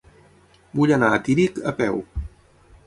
[0.79, 2.03] Vull anar a Tírig a peu.